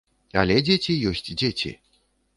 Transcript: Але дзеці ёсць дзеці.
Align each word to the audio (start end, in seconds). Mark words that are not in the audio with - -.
Але 0.41 0.55
дзеці 0.69 0.97
ёсць 1.11 1.23
дзеці. 1.39 1.71